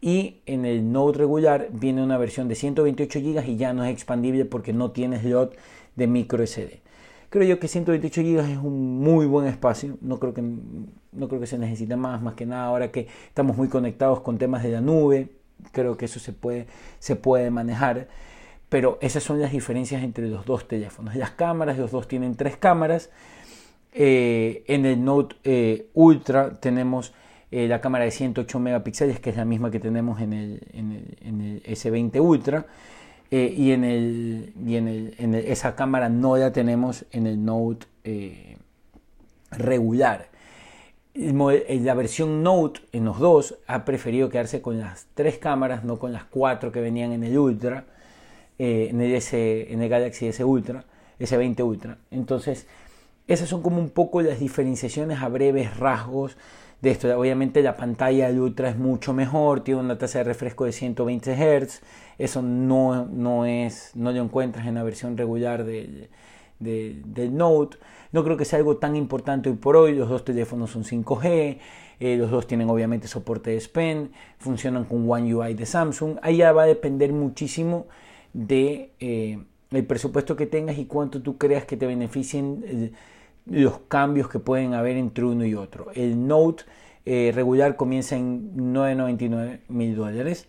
Y 0.00 0.40
en 0.46 0.64
el 0.64 0.92
Note 0.92 1.18
regular 1.18 1.68
viene 1.72 2.02
una 2.02 2.18
versión 2.18 2.48
de 2.48 2.54
128 2.54 3.20
GB 3.20 3.48
y 3.48 3.56
ya 3.56 3.72
no 3.72 3.84
es 3.84 3.92
expandible 3.92 4.44
porque 4.44 4.72
no 4.72 4.90
tiene 4.90 5.20
slot 5.20 5.56
de 5.96 6.06
micro 6.06 6.46
SD. 6.46 6.80
Creo 7.30 7.44
yo 7.44 7.58
que 7.58 7.68
128 7.68 8.22
GB 8.22 8.52
es 8.52 8.58
un 8.58 9.00
muy 9.00 9.26
buen 9.26 9.46
espacio, 9.46 9.98
no 10.00 10.18
creo, 10.18 10.32
que, 10.32 10.40
no 10.40 11.28
creo 11.28 11.40
que 11.40 11.46
se 11.46 11.58
necesite 11.58 11.94
más, 11.96 12.22
más 12.22 12.34
que 12.34 12.46
nada 12.46 12.66
ahora 12.66 12.90
que 12.90 13.06
estamos 13.26 13.56
muy 13.56 13.68
conectados 13.68 14.20
con 14.20 14.38
temas 14.38 14.62
de 14.62 14.70
la 14.70 14.80
nube, 14.80 15.28
creo 15.72 15.98
que 15.98 16.06
eso 16.06 16.20
se 16.20 16.32
puede, 16.32 16.68
se 17.00 17.16
puede 17.16 17.50
manejar, 17.50 18.08
pero 18.68 18.98
esas 19.00 19.22
son 19.22 19.40
las 19.40 19.52
diferencias 19.52 20.02
entre 20.02 20.28
los 20.28 20.44
dos 20.44 20.68
teléfonos. 20.68 21.14
Las 21.16 21.30
cámaras, 21.30 21.78
los 21.78 21.90
dos 21.90 22.06
tienen 22.08 22.36
tres 22.36 22.56
cámaras, 22.56 23.10
eh, 23.92 24.64
en 24.68 24.84
el 24.86 25.04
Note 25.04 25.36
eh, 25.44 25.88
Ultra 25.94 26.54
tenemos 26.60 27.14
eh, 27.50 27.66
la 27.66 27.80
cámara 27.80 28.04
de 28.04 28.10
108 28.10 28.60
megapíxeles, 28.60 29.18
que 29.20 29.30
es 29.30 29.36
la 29.36 29.44
misma 29.44 29.70
que 29.70 29.80
tenemos 29.80 30.20
en 30.20 30.32
el, 30.32 30.60
en 30.72 30.92
el, 30.92 31.18
en 31.22 31.40
el 31.40 31.62
S20 31.64 32.20
Ultra. 32.20 32.66
Y 33.30 33.72
en, 33.72 33.84
esa 35.34 35.76
cámara 35.76 36.08
no 36.08 36.38
la 36.38 36.50
tenemos 36.50 37.04
en 37.12 37.26
el 37.26 37.44
Note 37.44 37.86
regular. 39.50 40.28
la 41.14 41.94
versión 41.94 42.42
Note 42.42 42.80
en 42.92 43.04
los 43.04 43.18
dos 43.18 43.58
ha 43.66 43.84
preferido 43.84 44.30
quedarse 44.30 44.62
con 44.62 44.80
las 44.80 45.08
tres 45.12 45.36
cámaras, 45.36 45.84
no 45.84 45.98
con 45.98 46.12
las 46.14 46.24
cuatro 46.24 46.72
que 46.72 46.80
venían 46.80 47.12
en 47.12 47.22
el 47.22 47.36
Ultra, 47.36 47.84
eh, 48.58 48.88
en, 48.90 49.00
el 49.00 49.14
S, 49.14 49.72
en 49.72 49.82
el 49.82 49.88
Galaxy 49.88 50.26
S 50.26 50.44
Ultra, 50.44 50.84
S20 51.20 51.64
Ultra. 51.64 51.98
Entonces, 52.10 52.66
esas 53.26 53.48
son 53.48 53.62
como 53.62 53.78
un 53.78 53.90
poco 53.90 54.22
las 54.22 54.40
diferenciaciones 54.40 55.20
a 55.20 55.28
breves 55.28 55.76
rasgos 55.76 56.36
de 56.80 56.90
esto. 56.90 57.18
Obviamente 57.18 57.62
la 57.62 57.76
pantalla 57.76 58.28
del 58.28 58.40
Ultra 58.40 58.70
es 58.70 58.76
mucho 58.76 59.12
mejor, 59.12 59.60
tiene 59.60 59.80
una 59.80 59.98
tasa 59.98 60.18
de 60.18 60.24
refresco 60.24 60.64
de 60.64 60.72
120 60.72 61.34
Hz, 61.34 61.82
eso 62.18 62.42
no, 62.42 63.06
no, 63.06 63.44
es, 63.44 63.92
no 63.94 64.12
lo 64.12 64.22
encuentras 64.22 64.66
en 64.66 64.74
la 64.74 64.82
versión 64.82 65.16
regular 65.16 65.64
del, 65.64 66.08
del 66.58 67.36
Note. 67.36 67.78
No 68.10 68.24
creo 68.24 68.36
que 68.36 68.44
sea 68.44 68.58
algo 68.58 68.78
tan 68.78 68.96
importante 68.96 69.50
hoy 69.50 69.56
por 69.56 69.76
hoy, 69.76 69.94
los 69.94 70.08
dos 70.08 70.24
teléfonos 70.24 70.70
son 70.70 70.84
5G, 70.84 71.58
eh, 72.00 72.16
los 72.16 72.30
dos 72.30 72.46
tienen 72.46 72.70
obviamente 72.70 73.08
soporte 73.08 73.50
de 73.50 73.60
SPEN, 73.60 74.12
funcionan 74.38 74.84
con 74.84 75.10
One 75.10 75.34
UI 75.34 75.54
de 75.54 75.66
Samsung, 75.66 76.16
ahí 76.22 76.38
ya 76.38 76.52
va 76.52 76.62
a 76.62 76.66
depender 76.66 77.12
muchísimo 77.12 77.86
de... 78.32 78.92
Eh, 79.00 79.38
el 79.70 79.84
presupuesto 79.84 80.36
que 80.36 80.46
tengas 80.46 80.78
y 80.78 80.86
cuánto 80.86 81.20
tú 81.20 81.36
creas 81.36 81.64
que 81.64 81.76
te 81.76 81.86
beneficien 81.86 82.64
eh, 82.66 82.92
los 83.46 83.80
cambios 83.88 84.28
que 84.28 84.38
pueden 84.38 84.74
haber 84.74 84.96
entre 84.96 85.24
uno 85.24 85.44
y 85.44 85.54
otro. 85.54 85.90
El 85.94 86.26
Note 86.26 86.64
eh, 87.04 87.32
regular 87.34 87.76
comienza 87.76 88.16
en 88.16 88.72
999 88.72 89.60
mil 89.68 89.96
dólares 89.96 90.48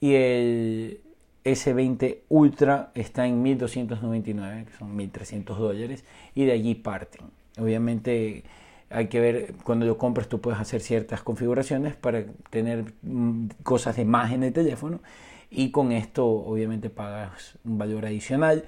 y 0.00 0.14
el 0.14 1.00
S20 1.44 2.18
Ultra 2.28 2.90
está 2.94 3.26
en 3.26 3.42
1299, 3.42 4.66
que 4.66 4.76
son 4.76 4.94
1300 4.96 5.58
dólares, 5.58 6.04
y 6.34 6.44
de 6.44 6.52
allí 6.52 6.74
parten. 6.74 7.26
Obviamente 7.58 8.44
hay 8.88 9.08
que 9.08 9.20
ver, 9.20 9.54
cuando 9.64 9.86
lo 9.86 9.98
compras 9.98 10.28
tú 10.28 10.40
puedes 10.40 10.60
hacer 10.60 10.80
ciertas 10.80 11.22
configuraciones 11.22 11.94
para 11.96 12.24
tener 12.50 12.92
mm, 13.02 13.46
cosas 13.62 13.96
de 13.96 14.04
más 14.04 14.32
en 14.32 14.42
el 14.42 14.52
teléfono 14.52 15.00
y 15.50 15.70
con 15.70 15.92
esto 15.92 16.26
obviamente 16.26 16.90
pagas 16.90 17.58
un 17.64 17.78
valor 17.78 18.06
adicional 18.06 18.64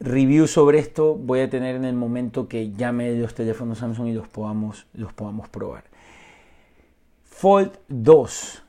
review 0.00 0.46
sobre 0.46 0.78
esto 0.78 1.14
voy 1.14 1.40
a 1.40 1.50
tener 1.50 1.76
en 1.76 1.84
el 1.84 1.94
momento 1.94 2.48
que 2.48 2.72
llame 2.72 3.14
los 3.16 3.34
teléfonos 3.34 3.78
Samsung 3.78 4.08
y 4.08 4.12
los 4.14 4.28
podamos, 4.28 4.86
los 4.94 5.12
podamos 5.12 5.48
probar. 5.48 5.84
Fold 7.24 7.72
2. 7.88 8.62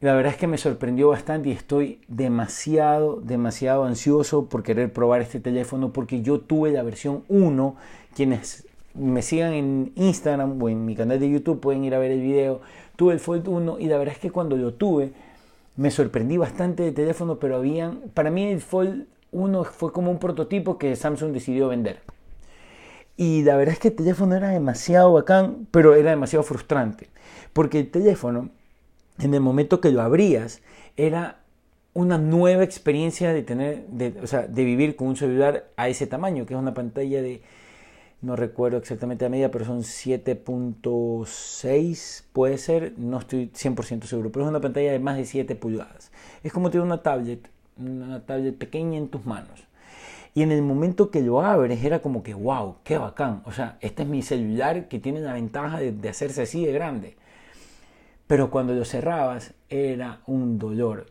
La 0.00 0.14
verdad 0.14 0.32
es 0.32 0.38
que 0.38 0.46
me 0.46 0.58
sorprendió 0.58 1.08
bastante 1.08 1.50
y 1.50 1.52
estoy 1.52 2.00
demasiado, 2.08 3.20
demasiado 3.20 3.84
ansioso 3.84 4.46
por 4.46 4.62
querer 4.62 4.92
probar 4.92 5.20
este 5.20 5.40
teléfono 5.40 5.92
porque 5.92 6.22
yo 6.22 6.40
tuve 6.40 6.70
la 6.70 6.82
versión 6.82 7.24
1. 7.28 7.76
Quienes 8.14 8.66
me 8.94 9.22
sigan 9.22 9.52
en 9.52 9.92
Instagram 9.94 10.60
o 10.62 10.68
en 10.68 10.84
mi 10.86 10.96
canal 10.96 11.20
de 11.20 11.30
YouTube 11.30 11.60
pueden 11.60 11.84
ir 11.84 11.94
a 11.94 11.98
ver 11.98 12.10
el 12.10 12.20
video. 12.20 12.60
Tuve 12.96 13.12
el 13.12 13.20
Fold 13.20 13.46
1 13.46 13.78
y 13.78 13.86
la 13.86 13.98
verdad 13.98 14.14
es 14.14 14.20
que 14.20 14.30
cuando 14.30 14.56
lo 14.56 14.74
tuve 14.74 15.12
me 15.76 15.90
sorprendí 15.90 16.36
bastante 16.36 16.84
del 16.84 16.94
teléfono, 16.94 17.38
pero 17.38 17.56
habían, 17.56 18.00
para 18.14 18.30
mí 18.30 18.44
el 18.44 18.60
Fold 18.60 19.06
uno 19.30 19.64
fue 19.64 19.92
como 19.92 20.10
un 20.10 20.18
prototipo 20.18 20.78
que 20.78 20.96
Samsung 20.96 21.32
decidió 21.32 21.68
vender. 21.68 22.00
Y 23.16 23.42
la 23.44 23.56
verdad 23.56 23.74
es 23.74 23.78
que 23.78 23.88
el 23.88 23.96
teléfono 23.96 24.34
era 24.34 24.48
demasiado 24.48 25.12
bacán, 25.12 25.66
pero 25.70 25.94
era 25.94 26.10
demasiado 26.10 26.42
frustrante. 26.42 27.08
Porque 27.52 27.80
el 27.80 27.90
teléfono, 27.90 28.50
en 29.18 29.34
el 29.34 29.40
momento 29.40 29.80
que 29.80 29.90
lo 29.90 30.02
abrías, 30.02 30.60
era 30.96 31.40
una 31.94 32.18
nueva 32.18 32.62
experiencia 32.62 33.32
de 33.32 33.42
tener, 33.42 33.86
de, 33.86 34.14
o 34.22 34.26
sea, 34.26 34.46
de 34.46 34.64
vivir 34.64 34.96
con 34.96 35.08
un 35.08 35.16
celular 35.16 35.70
a 35.76 35.88
ese 35.88 36.06
tamaño, 36.06 36.44
que 36.44 36.52
es 36.52 36.60
una 36.60 36.74
pantalla 36.74 37.22
de, 37.22 37.40
no 38.22 38.36
recuerdo 38.36 38.78
exactamente 38.78 39.24
la 39.24 39.30
medida, 39.30 39.50
pero 39.50 39.64
son 39.64 39.82
7.6, 39.82 42.24
puede 42.32 42.58
ser, 42.58 42.94
no 42.98 43.18
estoy 43.18 43.48
100% 43.48 44.04
seguro, 44.04 44.30
pero 44.32 44.44
es 44.44 44.50
una 44.50 44.60
pantalla 44.60 44.92
de 44.92 44.98
más 44.98 45.16
de 45.16 45.24
7 45.26 45.54
pulgadas. 45.56 46.10
Es 46.42 46.52
como 46.52 46.70
tener 46.70 46.84
una 46.84 47.02
tablet 47.02 47.48
una 47.78 48.24
tablet 48.24 48.56
pequeña 48.56 48.98
en 48.98 49.08
tus 49.08 49.26
manos. 49.26 49.66
Y 50.34 50.42
en 50.42 50.52
el 50.52 50.62
momento 50.62 51.10
que 51.10 51.22
lo 51.22 51.40
abres 51.40 51.82
era 51.82 52.00
como 52.00 52.22
que, 52.22 52.34
wow, 52.34 52.76
qué 52.84 52.98
bacán. 52.98 53.42
O 53.46 53.52
sea, 53.52 53.78
este 53.80 54.02
es 54.02 54.08
mi 54.08 54.22
celular 54.22 54.88
que 54.88 54.98
tiene 54.98 55.20
la 55.20 55.32
ventaja 55.32 55.78
de, 55.78 56.08
hacerse 56.08 56.42
así 56.42 56.66
de 56.66 56.72
grande. 56.72 57.16
Pero 58.26 58.50
cuando 58.50 58.74
lo 58.74 58.84
cerrabas 58.84 59.54
era 59.70 60.20
un 60.26 60.58
dolor. 60.58 61.06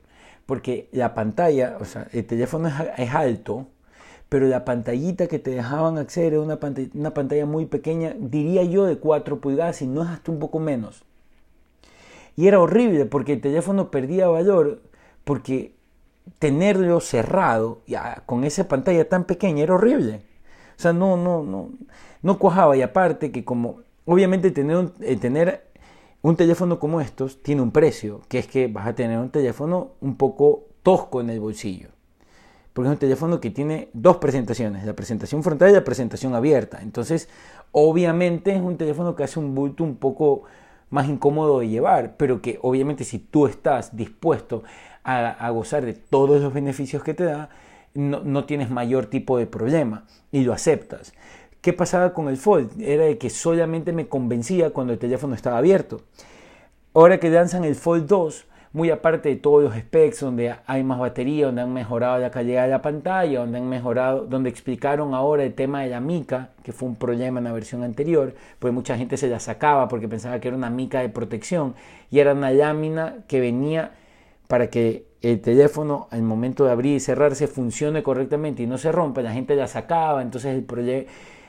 Porque 0.46 0.90
la 0.92 1.16
pantalla, 1.16 1.78
o 1.80 1.86
sea, 1.86 2.08
el 2.12 2.26
teléfono 2.26 2.70
es, 2.98 3.16
alto, 3.16 3.68
pero 4.30 4.48
la 4.48 4.66
pantallita 4.66 5.28
que 5.28 5.40
te 5.40 5.52
dejaban 5.52 5.98
acceder 5.98 6.34
era 6.34 6.42
una 6.42 7.14
pantalla, 7.14 7.46
muy 7.46 7.66
pequeña, 7.66 8.16
diría 8.18 8.64
yo 8.64 8.86
de 8.86 8.98
4 8.98 9.40
pulgadas, 9.40 9.82
y 9.82 9.88
no 9.88 10.04
es 10.04 10.10
hasta 10.10 10.32
un 10.32 10.40
poco 10.40 10.60
menos. 10.60 11.04
Y 12.36 12.48
era 12.48 12.60
horrible 12.60 13.06
porque 13.06 13.34
el 13.34 13.42
teléfono 13.42 13.92
perdía 13.92 14.28
valor 14.28 14.82
porque 15.24 15.74
tenerlo 16.40 17.00
cerrado 17.00 17.82
ya, 17.88 18.24
con 18.26 18.44
esa 18.44 18.68
pantalla 18.68 19.08
tan 19.08 19.26
pequeña 19.26 19.64
era 19.64 19.76
horrible. 19.76 20.22
O 20.78 20.82
sea, 20.82 20.92
no, 20.92 21.18
no, 21.18 21.44
no, 21.44 21.70
no 22.22 22.40
cuajaba. 22.40 22.76
Y 22.76 22.82
aparte 22.82 23.32
que 23.32 23.46
como, 23.46 23.82
obviamente 24.06 24.52
tener 24.52 24.76
un, 24.76 24.94
eh, 25.00 25.16
tener 25.16 25.66
un 26.22 26.36
teléfono 26.36 26.80
como 26.80 27.00
estos 27.02 27.42
tiene 27.42 27.62
un 27.62 27.72
precio, 27.72 28.22
que 28.28 28.40
es 28.40 28.48
que 28.48 28.68
vas 28.68 28.88
a 28.88 28.96
tener 28.96 29.20
un 29.20 29.30
teléfono 29.30 29.92
un 30.02 30.18
poco 30.18 30.66
tosco 30.84 31.22
en 31.22 31.30
el 31.30 31.40
bolsillo. 31.40 31.95
Porque 32.76 32.90
es 32.90 32.92
un 32.92 33.00
teléfono 33.00 33.40
que 33.40 33.52
tiene 33.52 33.88
dos 33.94 34.18
presentaciones, 34.18 34.86
la 34.86 34.92
presentación 34.92 35.44
frontal 35.44 35.70
y 35.70 35.74
la 35.74 35.86
presentación 35.86 36.36
abierta. 36.36 36.82
Entonces, 36.82 37.30
obviamente 37.72 38.54
es 38.54 38.62
un 38.62 38.76
teléfono 38.76 39.16
que 39.16 39.24
hace 39.24 39.40
un 39.40 39.56
bulto 39.56 39.86
un 39.86 39.96
poco 39.96 40.44
más 40.90 41.08
incómodo 41.08 41.60
de 41.60 41.70
llevar, 41.70 42.18
pero 42.18 42.42
que 42.42 42.60
obviamente 42.62 43.06
si 43.06 43.18
tú 43.18 43.48
estás 43.48 43.96
dispuesto 43.96 44.64
a, 45.06 45.50
gozar 45.52 45.86
de 45.86 45.94
todos 45.94 46.42
los 46.42 46.54
beneficios 46.54 47.02
que 47.02 47.14
te 47.14 47.24
da, 47.24 47.48
no, 47.94 48.44
tienes 48.44 48.70
mayor 48.70 49.06
tipo 49.06 49.38
de 49.38 49.48
problema 49.48 50.04
y 50.34 50.44
lo 50.44 50.52
aceptas. 50.52 51.14
¿Qué 51.62 51.72
pasaba 51.72 52.14
con 52.14 52.28
el 52.28 52.36
Fold? 52.36 52.82
Era 52.82 53.06
de 53.06 53.18
que 53.18 53.30
solamente 53.30 53.94
me 53.94 54.10
convencía 54.10 54.72
cuando 54.72 54.92
el 54.92 55.00
teléfono 55.00 55.34
estaba 55.34 55.60
abierto. 55.60 56.02
Ahora 56.94 57.22
que 57.22 57.30
lanzan 57.30 57.64
el 57.64 57.76
Fold 57.76 58.06
2, 58.06 58.48
muy 58.76 58.90
aparte 58.90 59.30
de 59.30 59.38
todos 59.38 59.64
los 59.64 59.74
specs, 59.74 60.20
donde 60.20 60.54
hay 60.68 60.84
más 60.84 61.00
batería, 61.00 61.46
donde 61.46 61.62
han 61.62 61.72
mejorado 61.72 62.20
la 62.20 62.30
calidad 62.30 62.64
de 62.64 62.72
la 62.72 62.82
pantalla, 62.82 63.40
donde 63.40 63.58
han 63.58 63.70
mejorado, 63.70 64.26
donde 64.26 64.50
explicaron 64.50 65.14
ahora 65.14 65.46
el 65.46 65.54
tema 65.54 65.84
de 65.84 65.88
la 65.88 66.02
mica, 66.02 66.50
que 66.62 66.74
fue 66.74 66.90
un 66.90 66.98
problema 66.98 67.40
en 67.40 67.46
la 67.46 67.54
versión 67.54 67.84
anterior, 67.84 68.36
pues 68.60 68.74
mucha 68.74 68.98
gente 68.98 69.16
se 69.16 69.30
la 69.30 69.40
sacaba 69.40 69.88
porque 69.88 70.10
pensaba 70.10 70.42
que 70.42 70.50
era 70.50 70.58
una 70.58 70.70
mica 70.70 71.00
de 71.00 71.08
protección 71.08 71.74
y 72.12 72.20
era 72.20 72.34
una 72.34 72.52
lámina 72.52 73.16
que 73.30 73.40
venía 73.40 73.92
para 74.50 74.70
que 74.70 75.06
el 75.22 75.40
teléfono 75.40 76.10
al 76.12 76.24
momento 76.24 76.66
de 76.66 76.72
abrir 76.72 76.98
y 76.98 77.00
cerrarse 77.00 77.48
funcione 77.48 78.04
correctamente 78.04 78.62
y 78.62 78.68
no 78.68 78.78
se 78.78 78.92
rompa, 78.92 79.22
la 79.22 79.32
gente 79.32 79.56
la 79.56 79.68
sacaba, 79.68 80.22
entonces 80.22 80.54
el 80.54 80.66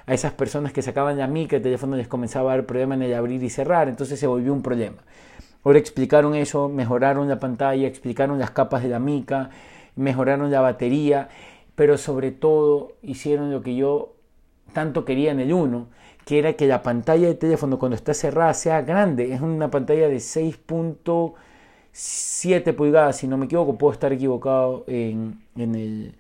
a 0.06 0.14
esas 0.14 0.33
personas 0.33 0.73
que 0.73 0.80
sacaban 0.80 1.18
la 1.18 1.26
mica, 1.26 1.56
el 1.56 1.62
teléfono 1.62 1.97
les 1.97 2.06
comenzaba 2.06 2.52
a 2.52 2.56
dar 2.56 2.66
problema 2.66 2.95
en 2.95 3.02
el 3.02 3.14
abrir 3.14 3.42
y 3.42 3.50
cerrar, 3.50 3.88
entonces 3.88 4.21
se 4.21 4.28
volvió 4.28 4.52
un 4.52 4.62
problema. 4.62 4.99
Ahora 5.66 5.80
explicaron 5.80 6.37
eso, 6.37 6.68
mejoraron 6.68 7.28
la 7.28 7.40
pantalla, 7.40 7.88
explicaron 7.88 8.38
las 8.38 8.52
capas 8.52 8.85
de 8.85 8.88
la 8.88 9.00
mica, 9.00 9.50
mejoraron 9.96 10.49
la 10.52 10.61
batería, 10.61 11.28
pero 11.75 11.99
sobre 11.99 12.30
todo 12.30 12.92
hicieron 13.02 13.50
lo 13.50 13.62
que 13.62 13.75
yo 13.75 14.14
tanto 14.73 15.04
quería 15.04 15.32
en 15.32 15.40
el 15.40 15.52
1, 15.52 15.88
que 16.25 16.38
era 16.38 16.52
que 16.52 16.68
la 16.68 16.85
pantalla 16.85 17.26
del 17.26 17.37
teléfono 17.37 17.80
cuando 17.80 17.96
está 17.96 18.14
cerrada 18.14 18.54
sea 18.54 18.82
grande. 18.82 19.32
Es 19.32 19.40
una 19.40 19.68
pantalla 19.68 20.08
de 20.08 20.20
6. 20.20 20.56
7 21.90 22.73
pulgadas, 22.73 23.16
si 23.16 23.26
no 23.26 23.37
me 23.37 23.46
equivoco, 23.46 23.76
puedo 23.76 23.92
estar 23.92 24.12
equivocado 24.12 24.85
en, 24.87 25.40
el, 25.56 26.14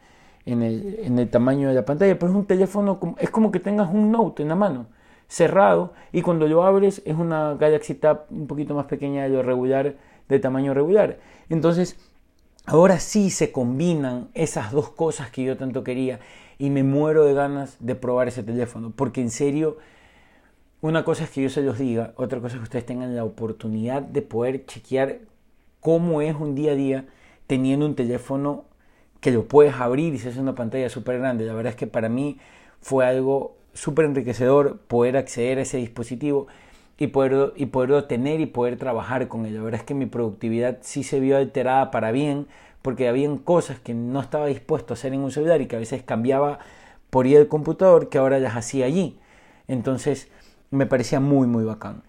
en, 0.44 1.18
el, 1.20 1.30
tamaño 1.30 1.68
de 1.68 1.74
la 1.76 1.84
pantalla, 1.84 2.18
pero 2.18 2.32
es 2.32 2.36
un 2.36 2.46
teléfono, 2.46 2.98
es 3.16 3.30
como 3.30 3.52
que 3.52 3.60
tengas 3.60 3.94
un 3.94 4.10
Note 4.10 4.42
en 4.42 4.48
la 4.48 4.56
mano, 4.56 4.86
cerrado, 5.28 5.92
y 6.12 6.22
cuando 6.22 6.46
lo 6.46 6.64
abres 6.64 7.02
es 7.04 7.16
una 7.16 7.54
Galaxy 7.54 7.94
Tab 7.94 8.26
un 8.30 8.46
poquito 8.46 8.74
más 8.74 8.86
pequeña 8.86 9.24
de 9.24 9.30
lo 9.30 9.42
regular, 9.42 9.96
de 10.28 10.38
tamaño 10.38 10.74
regular. 10.74 11.18
Entonces, 11.48 11.96
ahora 12.64 12.98
sí 13.00 13.30
se 13.30 13.52
combinan 13.52 14.28
esas 14.34 14.72
dos 14.72 14.90
cosas 14.90 15.30
que 15.30 15.44
yo 15.44 15.56
tanto 15.56 15.84
quería, 15.84 16.20
y 16.58 16.70
me 16.70 16.82
muero 16.82 17.24
de 17.24 17.34
ganas 17.34 17.76
de 17.80 17.94
probar 17.94 18.28
ese 18.28 18.42
teléfono, 18.42 18.92
porque 18.94 19.20
en 19.20 19.30
serio... 19.30 19.76
Una 20.82 21.04
cosa 21.04 21.24
es 21.24 21.30
que 21.30 21.42
yo 21.42 21.48
se 21.48 21.62
los 21.62 21.78
diga, 21.78 22.12
otra 22.16 22.38
cosa 22.38 22.56
es 22.56 22.60
que 22.60 22.64
ustedes 22.64 22.84
tengan 22.84 23.16
la 23.16 23.24
oportunidad 23.24 24.02
de 24.02 24.20
poder 24.20 24.66
chequear 24.66 25.20
cómo 25.80 26.20
es 26.20 26.36
un 26.36 26.54
día 26.54 26.72
a 26.72 26.74
día 26.74 27.06
teniendo 27.46 27.86
un 27.86 27.94
teléfono 27.94 28.66
que 29.20 29.32
lo 29.32 29.48
puedes 29.48 29.74
abrir 29.74 30.14
y 30.14 30.18
se 30.18 30.28
hace 30.28 30.38
una 30.38 30.54
pantalla 30.54 30.90
súper 30.90 31.18
grande. 31.18 31.46
La 31.46 31.54
verdad 31.54 31.70
es 31.70 31.76
que 31.76 31.86
para 31.86 32.10
mí 32.10 32.38
fue 32.82 33.06
algo 33.06 33.55
súper 33.76 34.06
enriquecedor 34.06 34.78
poder 34.78 35.16
acceder 35.16 35.58
a 35.58 35.62
ese 35.62 35.76
dispositivo 35.76 36.46
y 36.98 37.08
poderlo, 37.08 37.52
y 37.56 37.66
poderlo 37.66 38.04
tener 38.04 38.40
y 38.40 38.46
poder 38.46 38.76
trabajar 38.76 39.28
con 39.28 39.46
él. 39.46 39.54
La 39.54 39.62
verdad 39.62 39.80
es 39.80 39.86
que 39.86 39.94
mi 39.94 40.06
productividad 40.06 40.78
sí 40.80 41.02
se 41.02 41.20
vio 41.20 41.36
alterada 41.36 41.90
para 41.90 42.10
bien 42.10 42.46
porque 42.82 43.08
habían 43.08 43.38
cosas 43.38 43.78
que 43.78 43.94
no 43.94 44.20
estaba 44.20 44.46
dispuesto 44.46 44.92
a 44.92 44.96
hacer 44.96 45.12
en 45.12 45.20
un 45.20 45.30
celular 45.30 45.60
y 45.60 45.66
que 45.66 45.76
a 45.76 45.80
veces 45.80 46.02
cambiaba 46.02 46.58
por 47.10 47.26
ir 47.26 47.38
al 47.38 47.48
computador 47.48 48.08
que 48.08 48.18
ahora 48.18 48.38
las 48.38 48.56
hacía 48.56 48.86
allí. 48.86 49.18
Entonces, 49.68 50.28
me 50.70 50.86
parecía 50.86 51.20
muy, 51.20 51.46
muy 51.46 51.64
bacán. 51.64 52.02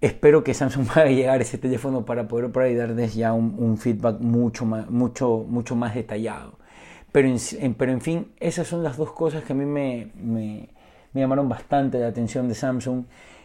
Espero 0.00 0.44
que 0.44 0.54
Samsung 0.54 0.86
pueda 0.92 1.06
llegar 1.06 1.40
a 1.40 1.42
ese 1.42 1.58
teléfono 1.58 2.04
para 2.04 2.28
poder 2.28 2.70
y 2.70 2.74
darles 2.74 3.14
ya 3.14 3.32
un, 3.32 3.76
feedback 3.76 4.20
mucho 4.20 4.64
más, 4.64 4.88
mucho, 4.90 5.44
mucho 5.48 5.74
más 5.76 5.94
detallado. 5.94 6.58
Pero 7.12 7.28
en, 7.28 7.74
pero 7.74 7.92
en 7.92 8.00
fin, 8.00 8.32
esas 8.38 8.66
son 8.66 8.82
las 8.82 8.96
dos 8.96 9.12
cosas 9.12 9.44
que 9.44 9.52
a 9.52 9.56
mí 9.56 9.64
me, 9.64 10.10
me, 10.14 10.68
llamaron 11.14 11.48
bastante 11.48 11.98
la 11.98 12.08
atención 12.08 12.48
de 12.48 12.54
Samsung. 12.54 13.04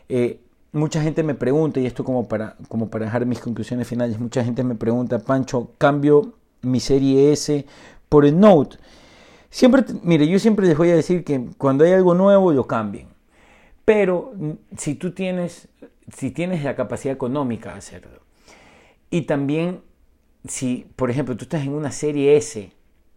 Eh, 0.09 0.41
mucha 0.73 1.01
gente 1.01 1.23
me 1.23 1.35
pregunta, 1.35 1.79
y 1.79 1.85
esto 1.85 2.03
como 2.03 2.27
para, 2.27 2.57
como 2.67 2.89
para 2.89 3.05
dejar 3.05 3.25
mis 3.25 3.39
conclusiones 3.39 3.87
finales, 3.87 4.19
mucha 4.19 4.43
gente 4.43 4.63
me 4.63 4.75
pregunta, 4.75 5.19
Pancho, 5.19 5.71
cambio 5.77 6.33
mi 6.61 6.79
serie 6.79 7.31
S 7.31 7.65
por 8.09 8.25
el 8.25 8.39
Note. 8.39 8.77
Siempre, 9.49 9.83
mire, 10.03 10.27
yo 10.27 10.39
siempre 10.39 10.67
les 10.67 10.77
voy 10.77 10.89
a 10.89 10.95
decir 10.95 11.23
que 11.23 11.45
cuando 11.57 11.83
hay 11.83 11.91
algo 11.91 12.13
nuevo 12.13 12.51
lo 12.53 12.67
cambien. 12.67 13.07
Pero 13.85 14.33
mm, 14.35 14.51
si 14.77 14.95
tú 14.95 15.11
tienes, 15.11 15.67
si 16.15 16.31
tienes 16.31 16.63
la 16.63 16.75
capacidad 16.75 17.13
económica 17.13 17.71
de 17.71 17.77
hacerlo, 17.77 18.21
y 19.09 19.23
también 19.23 19.81
si, 20.47 20.87
por 20.95 21.11
ejemplo, 21.11 21.35
tú 21.35 21.43
estás 21.43 21.63
en 21.63 21.73
una 21.73 21.91
serie 21.91 22.37
S 22.37 22.71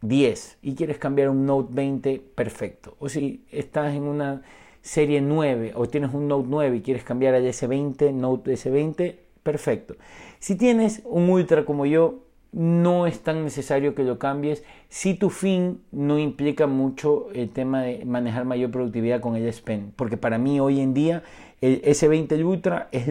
10 0.08 0.58
y 0.62 0.74
quieres 0.74 0.98
cambiar 0.98 1.30
un 1.30 1.46
Note 1.46 1.72
20, 1.72 2.22
perfecto. 2.34 2.96
O 2.98 3.08
si 3.08 3.44
estás 3.50 3.94
en 3.94 4.04
una 4.04 4.42
serie 4.82 5.20
9 5.20 5.72
o 5.74 5.88
tienes 5.88 6.12
un 6.12 6.28
Note 6.28 6.46
9 6.48 6.76
y 6.76 6.82
quieres 6.82 7.04
cambiar 7.04 7.34
al 7.34 7.44
S20, 7.44 8.12
Note 8.12 8.52
S20, 8.52 9.16
perfecto. 9.42 9.96
Si 10.38 10.56
tienes 10.56 11.02
un 11.04 11.30
Ultra 11.30 11.64
como 11.64 11.86
yo, 11.86 12.20
no 12.52 13.06
es 13.06 13.20
tan 13.20 13.42
necesario 13.42 13.96
que 13.96 14.04
lo 14.04 14.18
cambies 14.18 14.62
si 14.88 15.14
tu 15.14 15.30
fin 15.30 15.80
no 15.90 16.20
implica 16.20 16.68
mucho 16.68 17.28
el 17.34 17.50
tema 17.50 17.82
de 17.82 18.04
manejar 18.04 18.44
mayor 18.44 18.70
productividad 18.70 19.20
con 19.20 19.34
el 19.34 19.46
S 19.48 19.60
Pen. 19.62 19.92
Porque 19.96 20.16
para 20.16 20.38
mí 20.38 20.60
hoy 20.60 20.80
en 20.80 20.94
día 20.94 21.24
el 21.60 21.82
S20 21.82 22.44
Ultra 22.44 22.88
es 22.92 23.08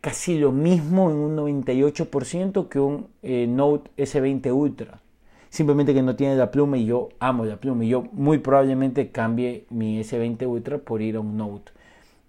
casi 0.00 0.38
lo 0.38 0.52
mismo 0.52 1.10
en 1.10 1.16
un 1.16 1.36
98% 1.36 2.68
que 2.68 2.78
un 2.80 3.08
eh, 3.22 3.46
Note 3.46 3.90
S20 3.98 4.54
Ultra 4.54 5.00
simplemente 5.54 5.94
que 5.94 6.02
no 6.02 6.16
tiene 6.16 6.34
la 6.34 6.50
pluma 6.50 6.76
y 6.78 6.84
yo 6.84 7.10
amo 7.20 7.44
la 7.44 7.58
pluma 7.58 7.84
y 7.84 7.88
yo 7.88 8.02
muy 8.10 8.38
probablemente 8.38 9.12
cambie 9.12 9.66
mi 9.70 10.00
S20 10.00 10.48
Ultra 10.48 10.78
por 10.78 11.00
ir 11.00 11.14
a 11.14 11.20
un 11.20 11.36
Note 11.36 11.70